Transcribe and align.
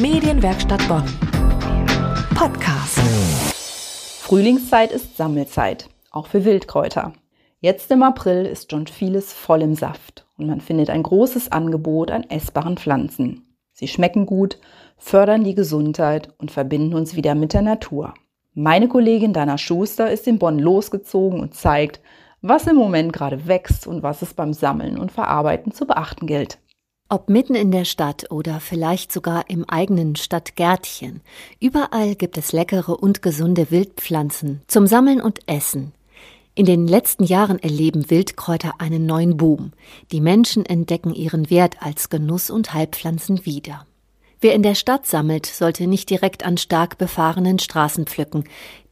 Medienwerkstatt 0.00 0.86
Bonn. 0.86 1.02
Podcast. 2.36 3.00
Frühlingszeit 4.20 4.92
ist 4.92 5.16
Sammelzeit, 5.16 5.88
auch 6.12 6.28
für 6.28 6.44
Wildkräuter. 6.44 7.14
Jetzt 7.58 7.90
im 7.90 8.04
April 8.04 8.46
ist 8.46 8.70
schon 8.70 8.86
vieles 8.86 9.32
voll 9.32 9.60
im 9.60 9.74
Saft 9.74 10.24
und 10.36 10.46
man 10.46 10.60
findet 10.60 10.88
ein 10.88 11.02
großes 11.02 11.50
Angebot 11.50 12.12
an 12.12 12.22
essbaren 12.22 12.76
Pflanzen. 12.76 13.56
Sie 13.72 13.88
schmecken 13.88 14.24
gut, 14.24 14.60
fördern 14.98 15.42
die 15.42 15.56
Gesundheit 15.56 16.32
und 16.38 16.52
verbinden 16.52 16.94
uns 16.94 17.16
wieder 17.16 17.34
mit 17.34 17.52
der 17.52 17.62
Natur. 17.62 18.14
Meine 18.54 18.86
Kollegin 18.86 19.32
Dana 19.32 19.58
Schuster 19.58 20.12
ist 20.12 20.28
in 20.28 20.38
Bonn 20.38 20.60
losgezogen 20.60 21.40
und 21.40 21.54
zeigt, 21.54 22.00
was 22.40 22.68
im 22.68 22.76
Moment 22.76 23.12
gerade 23.12 23.48
wächst 23.48 23.88
und 23.88 24.04
was 24.04 24.22
es 24.22 24.32
beim 24.32 24.52
Sammeln 24.52 24.96
und 24.96 25.10
Verarbeiten 25.10 25.72
zu 25.72 25.88
beachten 25.88 26.28
gilt. 26.28 26.60
Ob 27.10 27.30
mitten 27.30 27.54
in 27.54 27.70
der 27.70 27.86
Stadt 27.86 28.30
oder 28.30 28.60
vielleicht 28.60 29.12
sogar 29.12 29.48
im 29.48 29.64
eigenen 29.66 30.14
Stadtgärtchen, 30.14 31.22
überall 31.58 32.14
gibt 32.14 32.36
es 32.36 32.52
leckere 32.52 33.02
und 33.02 33.22
gesunde 33.22 33.70
Wildpflanzen 33.70 34.60
zum 34.66 34.86
Sammeln 34.86 35.22
und 35.22 35.40
Essen. 35.46 35.94
In 36.54 36.66
den 36.66 36.86
letzten 36.86 37.24
Jahren 37.24 37.58
erleben 37.60 38.10
Wildkräuter 38.10 38.74
einen 38.76 39.06
neuen 39.06 39.38
Boom. 39.38 39.72
Die 40.12 40.20
Menschen 40.20 40.66
entdecken 40.66 41.14
ihren 41.14 41.48
Wert 41.48 41.76
als 41.80 42.10
Genuss 42.10 42.50
und 42.50 42.74
Heilpflanzen 42.74 43.46
wieder. 43.46 43.86
Wer 44.42 44.54
in 44.54 44.62
der 44.62 44.74
Stadt 44.74 45.06
sammelt, 45.06 45.46
sollte 45.46 45.86
nicht 45.86 46.10
direkt 46.10 46.44
an 46.44 46.58
stark 46.58 46.98
befahrenen 46.98 47.58
Straßen 47.58 48.04
pflücken. 48.04 48.44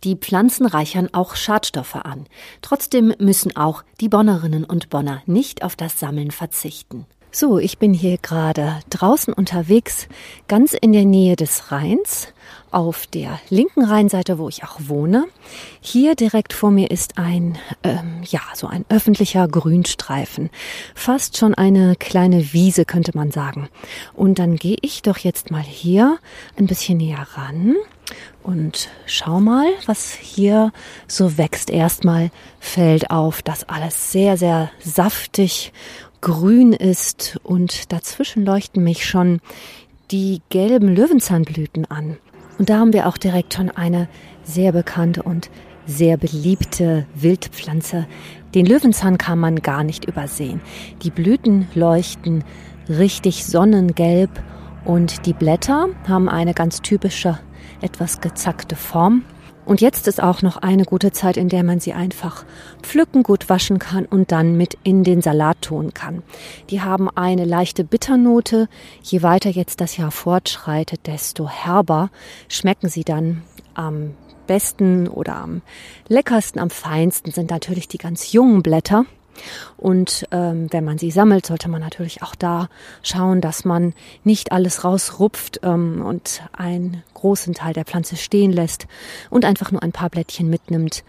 Die 0.04 0.16
Pflanzen 0.16 0.64
reichern 0.64 1.10
auch 1.12 1.36
Schadstoffe 1.36 1.96
an. 1.96 2.26
Trotzdem 2.62 3.14
müssen 3.18 3.54
auch 3.56 3.84
die 4.00 4.08
Bonnerinnen 4.08 4.64
und 4.64 4.88
Bonner 4.88 5.22
nicht 5.26 5.62
auf 5.62 5.76
das 5.76 6.00
Sammeln 6.00 6.30
verzichten. 6.30 7.04
So, 7.30 7.58
ich 7.58 7.78
bin 7.78 7.92
hier 7.92 8.16
gerade 8.18 8.80
draußen 8.88 9.34
unterwegs, 9.34 10.08
ganz 10.48 10.72
in 10.72 10.92
der 10.92 11.04
Nähe 11.04 11.36
des 11.36 11.70
Rheins, 11.70 12.28
auf 12.70 13.06
der 13.06 13.38
linken 13.48 13.84
Rheinseite, 13.84 14.38
wo 14.38 14.48
ich 14.48 14.64
auch 14.64 14.78
wohne. 14.80 15.26
Hier 15.80 16.14
direkt 16.14 16.52
vor 16.52 16.70
mir 16.70 16.90
ist 16.90 17.16
ein, 17.16 17.58
ähm, 17.82 18.22
ja, 18.24 18.40
so 18.54 18.66
ein 18.66 18.84
öffentlicher 18.88 19.48
Grünstreifen. 19.48 20.50
Fast 20.94 21.36
schon 21.36 21.54
eine 21.54 21.96
kleine 21.96 22.52
Wiese, 22.52 22.84
könnte 22.84 23.12
man 23.14 23.30
sagen. 23.30 23.68
Und 24.14 24.38
dann 24.38 24.56
gehe 24.56 24.76
ich 24.80 25.02
doch 25.02 25.18
jetzt 25.18 25.50
mal 25.50 25.62
hier 25.62 26.18
ein 26.58 26.66
bisschen 26.66 26.98
näher 26.98 27.26
ran 27.34 27.76
und 28.42 28.88
schau 29.06 29.40
mal, 29.40 29.66
was 29.86 30.12
hier 30.14 30.72
so 31.08 31.38
wächst. 31.38 31.70
Erstmal 31.70 32.30
fällt 32.60 33.10
auf, 33.10 33.42
dass 33.42 33.68
alles 33.68 34.12
sehr, 34.12 34.36
sehr 34.36 34.70
saftig 34.80 35.72
grün 36.20 36.72
ist 36.72 37.38
und 37.42 37.92
dazwischen 37.92 38.44
leuchten 38.44 38.82
mich 38.82 39.06
schon 39.06 39.40
die 40.10 40.40
gelben 40.50 40.94
Löwenzahnblüten 40.94 41.90
an. 41.90 42.16
Und 42.58 42.70
da 42.70 42.78
haben 42.78 42.92
wir 42.92 43.06
auch 43.06 43.18
direkt 43.18 43.54
schon 43.54 43.70
eine 43.70 44.08
sehr 44.44 44.72
bekannte 44.72 45.22
und 45.22 45.50
sehr 45.86 46.16
beliebte 46.16 47.06
Wildpflanze. 47.14 48.06
Den 48.54 48.66
Löwenzahn 48.66 49.18
kann 49.18 49.38
man 49.38 49.56
gar 49.56 49.84
nicht 49.84 50.04
übersehen. 50.04 50.60
Die 51.02 51.10
Blüten 51.10 51.68
leuchten 51.74 52.44
richtig 52.88 53.44
sonnengelb 53.44 54.30
und 54.84 55.26
die 55.26 55.32
Blätter 55.32 55.88
haben 56.08 56.28
eine 56.28 56.54
ganz 56.54 56.82
typische, 56.82 57.38
etwas 57.80 58.20
gezackte 58.20 58.76
Form. 58.76 59.24
Und 59.66 59.80
jetzt 59.80 60.06
ist 60.06 60.22
auch 60.22 60.42
noch 60.42 60.56
eine 60.56 60.84
gute 60.84 61.10
Zeit, 61.10 61.36
in 61.36 61.48
der 61.48 61.64
man 61.64 61.80
sie 61.80 61.92
einfach 61.92 62.44
pflücken, 62.82 63.24
gut 63.24 63.48
waschen 63.48 63.80
kann 63.80 64.06
und 64.06 64.30
dann 64.30 64.56
mit 64.56 64.78
in 64.84 65.02
den 65.02 65.20
Salat 65.20 65.60
tun 65.60 65.92
kann. 65.92 66.22
Die 66.70 66.80
haben 66.80 67.10
eine 67.10 67.44
leichte 67.44 67.82
Bitternote. 67.82 68.68
Je 69.02 69.22
weiter 69.22 69.50
jetzt 69.50 69.80
das 69.80 69.96
Jahr 69.96 70.12
fortschreitet, 70.12 71.06
desto 71.08 71.48
herber 71.48 72.10
schmecken 72.48 72.88
sie 72.88 73.02
dann 73.02 73.42
am 73.74 74.14
besten 74.46 75.08
oder 75.08 75.36
am 75.36 75.62
leckersten, 76.08 76.60
am 76.60 76.70
feinsten 76.70 77.32
sind 77.32 77.50
natürlich 77.50 77.88
die 77.88 77.98
ganz 77.98 78.32
jungen 78.32 78.62
Blätter. 78.62 79.04
Und 79.76 80.26
ähm, 80.30 80.68
wenn 80.70 80.84
man 80.84 80.96
sie 80.96 81.10
sammelt, 81.10 81.44
sollte 81.44 81.68
man 81.68 81.80
natürlich 81.80 82.22
auch 82.22 82.34
da 82.34 82.68
schauen, 83.02 83.40
dass 83.40 83.64
man 83.64 83.94
nicht 84.24 84.52
alles 84.52 84.84
rausrupft 84.84 85.60
ähm, 85.62 86.02
und 86.06 86.42
einen 86.52 87.02
großen 87.26 87.54
Teil 87.54 87.72
der 87.72 87.84
Pflanze 87.84 88.14
stehen 88.14 88.52
lässt 88.52 88.86
und 89.30 89.44
einfach 89.44 89.72
nur 89.72 89.82
ein 89.82 89.90
paar 89.90 90.10
Blättchen 90.10 90.48
mitnimmt. 90.48 91.02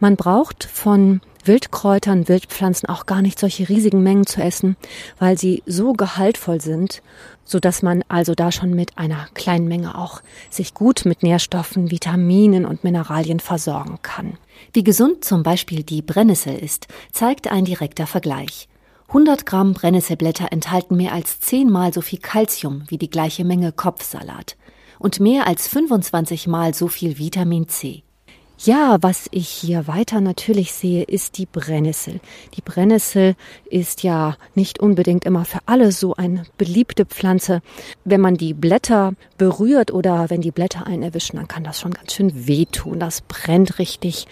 Man 0.00 0.16
braucht 0.16 0.64
von 0.64 1.22
Wildkräutern, 1.46 2.28
Wildpflanzen 2.28 2.90
auch 2.90 3.06
gar 3.06 3.22
nicht 3.22 3.38
solche 3.38 3.70
riesigen 3.70 4.02
Mengen 4.02 4.26
zu 4.26 4.42
essen, 4.42 4.76
weil 5.18 5.38
sie 5.38 5.62
so 5.64 5.94
gehaltvoll 5.94 6.60
sind, 6.60 7.02
so 7.46 7.58
dass 7.58 7.80
man 7.80 8.04
also 8.08 8.34
da 8.34 8.52
schon 8.52 8.74
mit 8.74 8.98
einer 8.98 9.28
kleinen 9.32 9.66
Menge 9.66 9.96
auch 9.96 10.20
sich 10.50 10.74
gut 10.74 11.06
mit 11.06 11.22
Nährstoffen, 11.22 11.90
Vitaminen 11.90 12.66
und 12.66 12.84
Mineralien 12.84 13.40
versorgen 13.40 13.98
kann. 14.02 14.36
Wie 14.74 14.84
gesund 14.84 15.24
zum 15.24 15.42
Beispiel 15.42 15.84
die 15.84 16.02
Brennnessel 16.02 16.54
ist, 16.54 16.86
zeigt 17.12 17.50
ein 17.50 17.64
direkter 17.64 18.06
Vergleich. 18.06 18.68
100 19.08 19.46
Gramm 19.46 19.72
Brennnesselblätter 19.72 20.52
enthalten 20.52 20.98
mehr 20.98 21.14
als 21.14 21.40
zehnmal 21.40 21.94
so 21.94 22.02
viel 22.02 22.18
Kalzium 22.18 22.84
wie 22.88 22.98
die 22.98 23.10
gleiche 23.10 23.46
Menge 23.46 23.72
Kopfsalat 23.72 24.56
und 25.02 25.18
mehr 25.18 25.48
als 25.48 25.66
25 25.66 26.46
mal 26.46 26.74
so 26.74 26.86
viel 26.86 27.18
Vitamin 27.18 27.68
C. 27.68 28.04
Ja, 28.58 28.98
was 29.00 29.26
ich 29.32 29.48
hier 29.48 29.88
weiter 29.88 30.20
natürlich 30.20 30.72
sehe, 30.72 31.02
ist 31.02 31.36
die 31.38 31.46
Brennnessel. 31.46 32.20
Die 32.54 32.60
Brennnessel 32.60 33.34
ist 33.68 34.04
ja 34.04 34.36
nicht 34.54 34.78
unbedingt 34.78 35.24
immer 35.24 35.44
für 35.44 35.58
alle 35.66 35.90
so 35.90 36.14
eine 36.14 36.44
beliebte 36.58 37.04
Pflanze. 37.04 37.60
Wenn 38.04 38.20
man 38.20 38.36
die 38.36 38.54
Blätter 38.54 39.14
berührt 39.36 39.92
oder 39.92 40.30
wenn 40.30 40.42
die 40.42 40.52
Blätter 40.52 40.86
einen 40.86 41.02
erwischen, 41.02 41.38
dann 41.38 41.48
kann 41.48 41.64
das 41.64 41.80
schon 41.80 41.92
ganz 41.92 42.14
schön 42.14 42.46
wehtun. 42.46 43.00
Das 43.00 43.22
brennt 43.22 43.80
richtig 43.80 44.28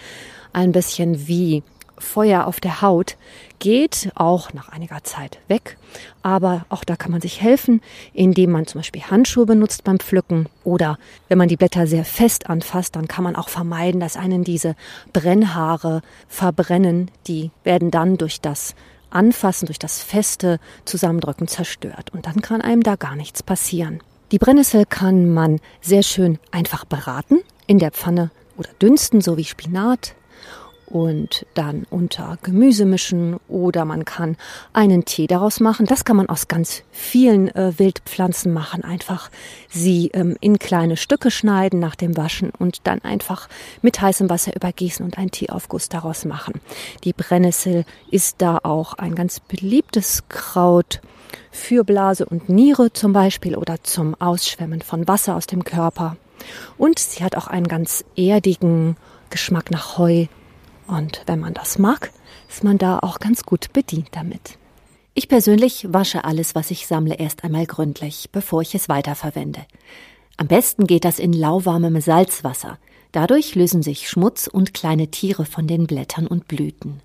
ein 0.53 0.71
bisschen 0.71 1.27
wie 1.27 1.63
Feuer 2.01 2.45
auf 2.45 2.59
der 2.59 2.81
Haut 2.81 3.17
geht 3.59 4.11
auch 4.15 4.53
nach 4.53 4.69
einiger 4.69 5.03
Zeit 5.03 5.39
weg. 5.47 5.77
Aber 6.23 6.65
auch 6.69 6.83
da 6.83 6.95
kann 6.95 7.11
man 7.11 7.21
sich 7.21 7.41
helfen, 7.41 7.81
indem 8.13 8.51
man 8.51 8.67
zum 8.67 8.79
Beispiel 8.79 9.03
Handschuhe 9.03 9.45
benutzt 9.45 9.83
beim 9.83 9.99
Pflücken 9.99 10.47
oder 10.63 10.97
wenn 11.29 11.37
man 11.37 11.47
die 11.47 11.57
Blätter 11.57 11.87
sehr 11.87 12.05
fest 12.05 12.49
anfasst, 12.49 12.95
dann 12.95 13.07
kann 13.07 13.23
man 13.23 13.35
auch 13.35 13.49
vermeiden, 13.49 14.01
dass 14.01 14.17
einen 14.17 14.43
diese 14.43 14.75
Brennhaare 15.13 16.01
verbrennen. 16.27 17.11
Die 17.27 17.51
werden 17.63 17.91
dann 17.91 18.17
durch 18.17 18.41
das 18.41 18.75
Anfassen, 19.09 19.65
durch 19.65 19.79
das 19.79 20.01
feste 20.01 20.59
Zusammendrücken 20.85 21.47
zerstört. 21.47 22.11
Und 22.13 22.25
dann 22.25 22.41
kann 22.41 22.61
einem 22.61 22.83
da 22.83 22.95
gar 22.95 23.15
nichts 23.15 23.43
passieren. 23.43 24.01
Die 24.31 24.39
Brennnessel 24.39 24.85
kann 24.85 25.33
man 25.33 25.59
sehr 25.81 26.03
schön 26.03 26.39
einfach 26.51 26.85
braten 26.85 27.39
in 27.67 27.79
der 27.79 27.91
Pfanne 27.91 28.31
oder 28.57 28.69
dünsten, 28.81 29.19
so 29.19 29.35
wie 29.37 29.43
Spinat, 29.43 30.15
und 30.91 31.45
dann 31.53 31.85
unter 31.89 32.37
Gemüse 32.43 32.85
mischen 32.85 33.37
oder 33.47 33.85
man 33.85 34.05
kann 34.05 34.37
einen 34.73 35.05
Tee 35.05 35.27
daraus 35.27 35.59
machen. 35.59 35.85
Das 35.85 36.05
kann 36.05 36.17
man 36.17 36.29
aus 36.29 36.47
ganz 36.47 36.83
vielen 36.91 37.53
äh, 37.55 37.73
Wildpflanzen 37.77 38.51
machen. 38.51 38.83
Einfach 38.83 39.29
sie 39.69 40.09
ähm, 40.13 40.35
in 40.41 40.59
kleine 40.59 40.97
Stücke 40.97 41.31
schneiden 41.31 41.79
nach 41.79 41.95
dem 41.95 42.17
Waschen 42.17 42.51
und 42.57 42.79
dann 42.83 43.01
einfach 43.01 43.47
mit 43.81 44.01
heißem 44.01 44.29
Wasser 44.29 44.55
übergießen 44.55 45.05
und 45.05 45.17
einen 45.17 45.31
Teeaufguss 45.31 45.89
daraus 45.89 46.25
machen. 46.25 46.59
Die 47.03 47.13
Brennnessel 47.13 47.85
ist 48.09 48.35
da 48.39 48.59
auch 48.63 48.93
ein 48.95 49.15
ganz 49.15 49.39
beliebtes 49.39 50.23
Kraut 50.27 51.01
für 51.51 51.83
Blase 51.83 52.25
und 52.25 52.49
Niere 52.49 52.91
zum 52.91 53.13
Beispiel 53.13 53.55
oder 53.55 53.81
zum 53.83 54.15
Ausschwemmen 54.19 54.81
von 54.81 55.07
Wasser 55.07 55.35
aus 55.35 55.47
dem 55.47 55.63
Körper. 55.63 56.17
Und 56.77 56.99
sie 56.99 57.23
hat 57.23 57.35
auch 57.35 57.47
einen 57.47 57.67
ganz 57.67 58.03
erdigen 58.15 58.97
Geschmack 59.29 59.71
nach 59.71 59.97
Heu 59.97 60.27
und 60.91 61.23
wenn 61.25 61.39
man 61.39 61.53
das 61.53 61.79
mag, 61.79 62.11
ist 62.49 62.63
man 62.63 62.77
da 62.77 62.99
auch 62.99 63.19
ganz 63.19 63.43
gut 63.43 63.71
bedient 63.73 64.09
damit. 64.11 64.57
Ich 65.13 65.27
persönlich 65.27 65.87
wasche 65.89 66.23
alles, 66.25 66.53
was 66.53 66.69
ich 66.69 66.85
sammle, 66.85 67.15
erst 67.15 67.43
einmal 67.43 67.65
gründlich, 67.65 68.29
bevor 68.31 68.61
ich 68.61 68.75
es 68.75 68.89
weiterverwende. 68.89 69.61
Am 70.37 70.47
besten 70.47 70.87
geht 70.87 71.05
das 71.05 71.19
in 71.19 71.33
lauwarmem 71.33 71.99
Salzwasser. 71.99 72.77
Dadurch 73.11 73.55
lösen 73.55 73.83
sich 73.83 74.09
Schmutz 74.09 74.47
und 74.47 74.73
kleine 74.73 75.07
Tiere 75.07 75.45
von 75.45 75.67
den 75.67 75.87
Blättern 75.87 76.27
und 76.27 76.47
Blüten. 76.47 77.01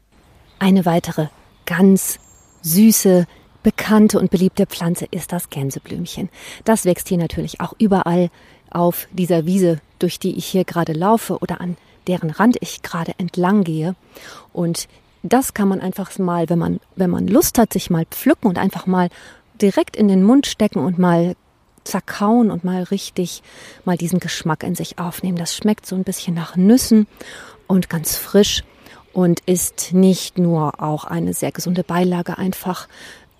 Eine 0.58 0.84
weitere 0.84 1.28
ganz 1.64 2.18
süße, 2.62 3.26
bekannte 3.62 4.18
und 4.18 4.30
beliebte 4.30 4.66
Pflanze 4.66 5.06
ist 5.10 5.32
das 5.32 5.50
Gänseblümchen. 5.50 6.28
Das 6.64 6.84
wächst 6.84 7.08
hier 7.08 7.18
natürlich 7.18 7.60
auch 7.60 7.74
überall 7.78 8.30
auf 8.70 9.08
dieser 9.12 9.46
Wiese, 9.46 9.80
durch 9.98 10.18
die 10.18 10.36
ich 10.36 10.46
hier 10.46 10.64
gerade 10.64 10.92
laufe 10.92 11.38
oder 11.38 11.60
an 11.60 11.76
deren 12.06 12.30
Rand 12.30 12.56
ich 12.60 12.82
gerade 12.82 13.12
entlang 13.18 13.64
gehe. 13.64 13.94
Und 14.52 14.88
das 15.22 15.54
kann 15.54 15.68
man 15.68 15.80
einfach 15.80 16.16
mal, 16.18 16.48
wenn 16.48 16.58
man, 16.58 16.80
wenn 16.94 17.10
man 17.10 17.26
Lust 17.26 17.58
hat, 17.58 17.72
sich 17.72 17.90
mal 17.90 18.06
pflücken 18.06 18.48
und 18.48 18.58
einfach 18.58 18.86
mal 18.86 19.08
direkt 19.60 19.96
in 19.96 20.08
den 20.08 20.22
Mund 20.22 20.46
stecken 20.46 20.80
und 20.80 20.98
mal 20.98 21.34
zerkauen 21.84 22.50
und 22.50 22.64
mal 22.64 22.82
richtig 22.84 23.42
mal 23.84 23.96
diesen 23.96 24.20
Geschmack 24.20 24.62
in 24.62 24.74
sich 24.74 24.98
aufnehmen. 24.98 25.38
Das 25.38 25.54
schmeckt 25.54 25.86
so 25.86 25.96
ein 25.96 26.04
bisschen 26.04 26.34
nach 26.34 26.56
Nüssen 26.56 27.06
und 27.66 27.88
ganz 27.88 28.16
frisch 28.16 28.64
und 29.12 29.40
ist 29.46 29.92
nicht 29.92 30.36
nur 30.36 30.82
auch 30.82 31.04
eine 31.04 31.32
sehr 31.32 31.52
gesunde 31.52 31.84
Beilage 31.84 32.38
einfach 32.38 32.88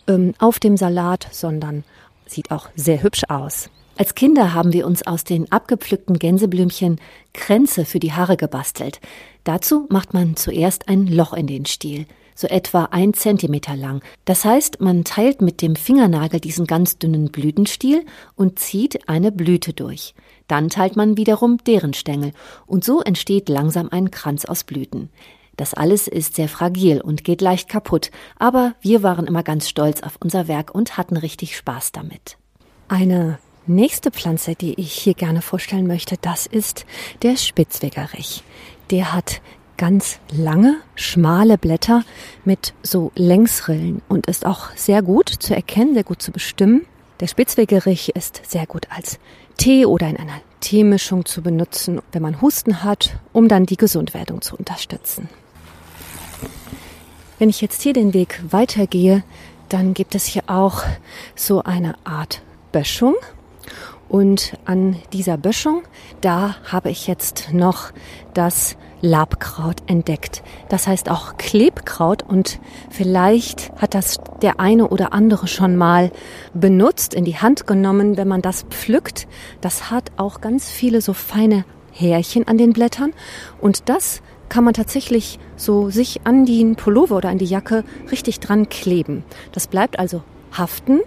ähm, 0.07 0.35
auf 0.39 0.59
dem 0.59 0.77
Salat, 0.77 1.29
sondern 1.33 1.85
sieht 2.27 2.51
auch 2.51 2.69
sehr 2.75 3.03
hübsch 3.03 3.25
aus. 3.29 3.69
Als 3.99 4.15
Kinder 4.15 4.53
haben 4.53 4.75
wir 4.75 4.87
uns 4.87 5.07
aus 5.07 5.25
den 5.25 5.51
abgepflückten 5.51 6.19
Gänseblümchen 6.19 7.01
Kränze 7.33 7.87
für 7.87 7.99
die 7.99 8.13
Haare 8.13 8.37
gebastelt. 8.37 9.01
Dazu 9.45 9.87
macht 9.89 10.13
man 10.13 10.37
zuerst 10.37 10.89
ein 10.89 11.07
Loch 11.07 11.33
in 11.33 11.47
den 11.47 11.65
Stiel, 11.65 12.05
so 12.35 12.47
etwa 12.47 12.89
ein 12.91 13.15
Zentimeter 13.15 13.75
lang. 13.75 14.03
Das 14.27 14.45
heißt, 14.45 14.83
man 14.83 15.05
teilt 15.05 15.41
mit 15.41 15.63
dem 15.63 15.77
Fingernagel 15.77 16.41
diesen 16.41 16.67
ganz 16.67 16.99
dünnen 16.99 17.31
Blütenstiel 17.31 18.05
und 18.35 18.59
zieht 18.59 19.09
eine 19.09 19.33
Blüte 19.33 19.73
durch. 19.73 20.15
Dann 20.47 20.69
teilt 20.69 20.97
man 20.97 21.17
wiederum 21.17 21.57
deren 21.65 21.95
Stängel 21.95 22.33
und 22.67 22.85
so 22.85 23.01
entsteht 23.01 23.49
langsam 23.49 23.89
ein 23.91 24.11
Kranz 24.11 24.45
aus 24.45 24.65
Blüten. 24.65 25.09
Das 25.57 25.73
alles 25.73 26.07
ist 26.07 26.37
sehr 26.37 26.51
fragil 26.51 27.01
und 27.01 27.25
geht 27.25 27.41
leicht 27.41 27.71
kaputt, 27.71 28.11
aber 28.39 28.75
wir 28.83 29.03
waren 29.03 29.27
immer 29.27 29.43
ganz 29.43 29.71
stolz 29.71 30.03
auf 30.03 30.19
unser 30.23 30.49
Werk 30.49 30.75
und 30.75 30.99
hatten 30.99 31.17
richtig 31.17 31.57
Spaß 31.57 31.93
damit. 31.93 32.37
Eine 32.89 33.39
nächste 33.67 34.11
Pflanze, 34.11 34.55
die 34.55 34.79
ich 34.81 34.93
hier 34.93 35.15
gerne 35.15 35.43
vorstellen 35.43 35.87
möchte, 35.87 36.17
das 36.21 36.47
ist 36.47 36.87
der 37.23 37.37
Spitzwegerich. 37.37 38.43
Der 38.91 39.13
hat 39.13 39.41
ganz 39.77 40.19
lange, 40.31 40.77
schmale 40.95 41.59
Blätter 41.59 42.05
mit 42.45 42.75
so 42.83 43.13
Längsrillen 43.15 44.03
und 44.09 44.27
ist 44.27 44.47
auch 44.47 44.75
sehr 44.75 45.03
gut 45.03 45.29
zu 45.29 45.55
erkennen, 45.55 45.95
sehr 45.95 46.05
gut 46.05 46.23
zu 46.23 46.33
bestimmen. 46.33 46.87
Der 47.21 47.27
Spitzwegerich 47.27 48.11
ist 48.11 48.43
sehr 48.47 48.67
gut 48.67 48.87
als 48.91 49.19
Tee 49.57 49.87
oder 49.87 50.09
in 50.09 50.17
einer 50.17 50.41
Teemischung 50.61 51.25
zu 51.25 51.43
benutzen, 51.43 52.01
wenn 52.13 52.23
man 52.23 52.41
Husten 52.41 52.83
hat, 52.83 53.19
um 53.33 53.49
dann 53.49 53.67
die 53.67 53.77
Gesundwerdung 53.77 54.43
zu 54.43 54.57
unterstützen. 54.57 55.29
Wenn 57.39 57.51
ich 57.51 57.61
jetzt 57.61 57.83
hier 57.83 57.93
den 57.93 58.15
Weg 58.15 58.43
weitergehe, 58.51 59.23
dann 59.69 59.95
gibt 59.95 60.15
es 60.15 60.25
hier 60.25 60.45
auch 60.47 60.85
so 61.35 61.63
eine 61.63 61.97
Art 62.05 62.41
Böschung. 62.73 63.15
Und 64.09 64.57
an 64.65 64.97
dieser 65.13 65.37
Böschung, 65.37 65.83
da 66.21 66.57
habe 66.71 66.91
ich 66.91 67.07
jetzt 67.07 67.53
noch 67.53 67.91
das 68.35 68.77
Labkraut 69.01 69.83
entdeckt. 69.87 70.43
Das 70.69 70.87
heißt 70.87 71.11
auch 71.11 71.37
Klebkraut 71.37 72.23
und 72.23 72.61
vielleicht 72.91 73.73
hat 73.77 73.95
das 73.95 74.19
der 74.43 74.61
eine 74.61 74.89
oder 74.89 75.13
andere 75.13 75.49
schon 75.49 75.77
mal 75.77 76.13
benutzt, 76.55 77.15
in 77.15 77.25
die 77.25 77.37
Hand 77.37 77.67
genommen, 77.67 78.17
wenn 78.17 78.29
man 78.29 78.43
das 78.43 78.63
pflückt. 78.71 79.27
Das 79.61 79.91
hat 79.91 80.13
auch 80.17 80.41
ganz 80.41 80.71
viele 80.71 81.01
so 81.01 81.13
feine 81.13 81.65
Härchen 81.93 82.47
an 82.47 82.59
den 82.59 82.73
Blättern 82.73 83.13
und 83.61 83.89
das 83.89 84.23
kann 84.49 84.65
man 84.65 84.75
tatsächlich 84.75 85.39
so 85.57 85.91
sich 85.91 86.21
an 86.25 86.47
den 86.47 86.77
Pullover 86.77 87.17
oder 87.17 87.31
an 87.31 87.39
die 87.39 87.47
Jacke 87.47 87.85
richtig 88.11 88.41
dran 88.41 88.69
kleben. 88.69 89.25
Das 89.53 89.67
bleibt 89.67 89.99
also 89.99 90.23
haften 90.53 91.01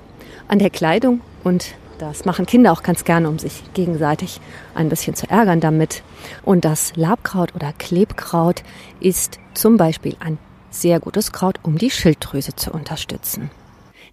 an 0.48 0.60
der 0.60 0.70
Kleidung 0.70 1.22
und 1.44 1.74
das 2.00 2.26
machen 2.26 2.46
Kinder 2.46 2.72
auch 2.72 2.82
ganz 2.82 3.04
gerne, 3.04 3.30
um 3.30 3.38
sich 3.38 3.62
gegenseitig 3.74 4.42
ein 4.74 4.90
bisschen 4.90 5.16
zu 5.16 5.30
ärgern 5.30 5.60
damit. 5.60 6.02
Und 6.44 6.66
das 6.66 6.96
Labkraut 6.96 7.54
oder 7.54 7.74
Klebkraut 7.74 8.64
ist 9.00 9.40
zum 9.54 9.78
Beispiel 9.78 10.16
ein 10.20 10.38
sehr 10.72 11.00
gutes 11.00 11.32
Kraut, 11.32 11.60
um 11.64 11.78
die 11.78 11.92
Schilddrüse 11.92 12.56
zu 12.56 12.72
unterstützen. 12.72 13.52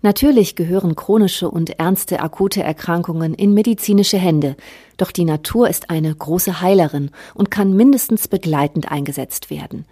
Natürlich 0.02 0.56
gehören 0.56 0.94
chronische 0.94 1.50
und 1.50 1.78
ernste 1.78 2.20
akute 2.20 2.62
Erkrankungen 2.62 3.34
in 3.34 3.54
medizinische 3.54 4.18
Hände, 4.18 4.56
doch 4.96 5.10
die 5.10 5.24
Natur 5.24 5.68
ist 5.68 5.90
eine 5.90 6.14
große 6.14 6.60
Heilerin 6.60 7.10
und 7.34 7.50
kann 7.50 7.74
mindestens 7.74 8.28
begleitend 8.28 8.90
eingesetzt 8.90 9.50
werden. 9.50 9.86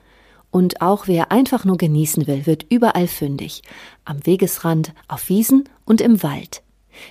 Und 0.50 0.82
auch 0.82 1.08
wer 1.08 1.32
einfach 1.32 1.64
nur 1.64 1.79
genießen 1.79 2.26
will, 2.26 2.47
wird 2.47 2.67
überall 2.69 3.08
fündig, 3.08 3.62
am 4.05 4.25
Wegesrand, 4.25 4.93
auf 5.08 5.29
Wiesen 5.29 5.69
und 5.85 6.00
im 6.00 6.23
Wald. 6.23 6.63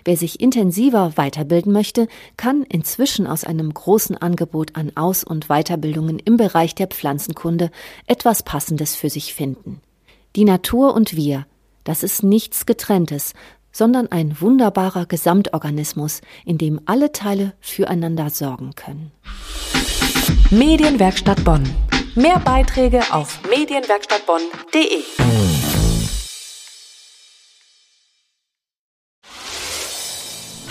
Wer 0.06 0.18
sich 0.18 0.40
intensiver 0.40 1.14
weiterbilden 1.16 1.72
möchte, 1.72 2.08
kann 2.38 2.64
inzwischen 2.64 3.28
aus 3.28 3.44
einem 3.44 3.74
großen 3.74 4.18
Angebot 4.18 4.76
an 4.76 4.92
Aus- 4.96 5.24
und 5.24 5.48
Weiterbildungen 5.48 6.20
im 6.20 6.38
Bereich 6.38 6.76
der 6.76 6.88
Pflanzenkunde 6.88 7.72
etwas 8.08 8.44
Passendes 8.44 8.96
für 8.96 9.10
sich 9.10 9.34
finden. 9.34 9.82
Die 10.36 10.46
Natur 10.46 10.94
und 10.94 11.16
wir, 11.16 11.46
das 11.84 12.04
ist 12.04 12.24
nichts 12.24 12.66
Getrenntes, 12.66 13.34
sondern 13.72 14.12
ein 14.12 14.40
wunderbarer 14.40 15.06
Gesamtorganismus, 15.06 16.22
in 16.46 16.58
dem 16.58 16.80
alle 16.86 17.12
Teile 17.12 17.54
füreinander 17.60 18.30
sorgen 18.30 18.72
können. 18.76 19.12
Medienwerkstatt 20.52 21.44
Bonn. 21.44 21.64
Mehr 22.16 22.40
Beiträge 22.40 23.02
auf 23.12 23.40
medienwerkstattbonn.de. 23.50 25.43